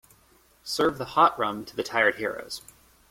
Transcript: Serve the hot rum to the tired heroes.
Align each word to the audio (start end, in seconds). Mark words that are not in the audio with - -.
Serve 0.63 0.97
the 0.97 1.05
hot 1.05 1.37
rum 1.37 1.63
to 1.63 1.75
the 1.75 1.83
tired 1.83 2.15
heroes. 2.15 2.63